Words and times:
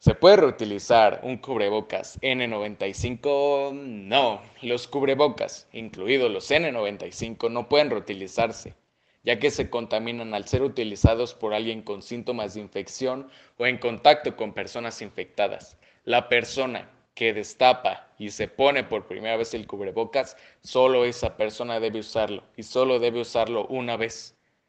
Se 0.00 0.14
puede 0.14 0.36
reutilizar 0.36 1.22
un 1.24 1.38
cubrebocas 1.38 2.20
N95? 2.20 3.72
No, 3.72 4.40
los 4.62 4.86
cubrebocas, 4.86 5.66
incluidos 5.72 6.30
los 6.30 6.52
N95, 6.52 7.50
no 7.50 7.68
pueden 7.68 7.90
reutilizarse, 7.90 8.76
ya 9.24 9.40
que 9.40 9.50
se 9.50 9.68
contaminan 9.68 10.34
al 10.34 10.46
ser 10.46 10.62
utilizados 10.62 11.34
por 11.34 11.52
alguien 11.52 11.82
con 11.82 12.02
síntomas 12.02 12.54
de 12.54 12.60
infección 12.60 13.28
o 13.56 13.66
en 13.66 13.78
contacto 13.78 14.36
con 14.36 14.54
personas 14.54 15.02
infectadas. 15.02 15.76
La 16.04 16.28
persona 16.28 16.88
que 17.14 17.32
destapa 17.32 18.06
y 18.18 18.30
se 18.30 18.46
pone 18.46 18.84
por 18.84 19.08
primera 19.08 19.36
vez 19.36 19.52
el 19.52 19.66
cubrebocas, 19.66 20.36
solo 20.60 21.06
esa 21.06 21.36
persona 21.36 21.80
debe 21.80 21.98
usarlo 21.98 22.44
y 22.56 22.62
solo 22.62 23.00
debe 23.00 23.22
usarlo 23.22 23.66
una 23.66 23.96
vez. 23.96 24.37